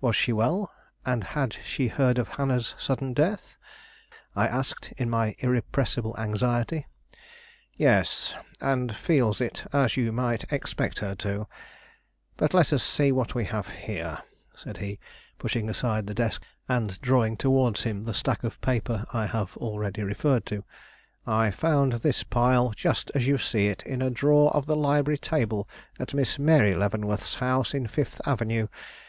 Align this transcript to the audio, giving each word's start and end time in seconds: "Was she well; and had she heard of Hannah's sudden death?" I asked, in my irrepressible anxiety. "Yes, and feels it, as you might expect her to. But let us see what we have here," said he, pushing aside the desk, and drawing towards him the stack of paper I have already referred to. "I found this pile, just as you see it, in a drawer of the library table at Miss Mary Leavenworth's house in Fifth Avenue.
"Was 0.00 0.14
she 0.14 0.32
well; 0.32 0.72
and 1.04 1.24
had 1.24 1.54
she 1.54 1.88
heard 1.88 2.18
of 2.20 2.28
Hannah's 2.28 2.76
sudden 2.78 3.12
death?" 3.12 3.56
I 4.36 4.46
asked, 4.46 4.92
in 4.96 5.10
my 5.10 5.34
irrepressible 5.40 6.14
anxiety. 6.18 6.86
"Yes, 7.74 8.32
and 8.60 8.94
feels 8.94 9.40
it, 9.40 9.66
as 9.72 9.96
you 9.96 10.12
might 10.12 10.44
expect 10.52 11.00
her 11.00 11.16
to. 11.16 11.48
But 12.36 12.54
let 12.54 12.72
us 12.72 12.84
see 12.84 13.10
what 13.10 13.34
we 13.34 13.44
have 13.46 13.66
here," 13.70 14.22
said 14.54 14.76
he, 14.76 15.00
pushing 15.36 15.68
aside 15.68 16.06
the 16.06 16.14
desk, 16.14 16.44
and 16.68 17.00
drawing 17.00 17.36
towards 17.36 17.82
him 17.82 18.04
the 18.04 18.14
stack 18.14 18.44
of 18.44 18.60
paper 18.60 19.04
I 19.12 19.26
have 19.26 19.56
already 19.56 20.04
referred 20.04 20.46
to. 20.46 20.62
"I 21.26 21.50
found 21.50 21.94
this 21.94 22.22
pile, 22.22 22.70
just 22.70 23.10
as 23.16 23.26
you 23.26 23.36
see 23.36 23.66
it, 23.66 23.82
in 23.84 24.00
a 24.00 24.10
drawer 24.10 24.52
of 24.54 24.66
the 24.66 24.76
library 24.76 25.18
table 25.18 25.68
at 25.98 26.14
Miss 26.14 26.38
Mary 26.38 26.76
Leavenworth's 26.76 27.34
house 27.34 27.74
in 27.74 27.88
Fifth 27.88 28.20
Avenue. 28.24 28.68